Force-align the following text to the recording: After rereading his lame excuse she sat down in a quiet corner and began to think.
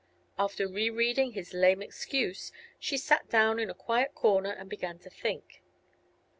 After 0.35 0.67
rereading 0.67 1.33
his 1.33 1.53
lame 1.53 1.83
excuse 1.83 2.51
she 2.79 2.97
sat 2.97 3.29
down 3.29 3.59
in 3.59 3.69
a 3.69 3.75
quiet 3.75 4.15
corner 4.15 4.49
and 4.51 4.67
began 4.67 4.97
to 4.97 5.11
think. 5.11 5.61